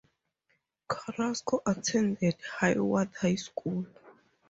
Carrasco 0.87 1.59
attended 1.63 2.35
Hayward 2.59 3.11
High 3.19 3.35
School. 3.35 3.85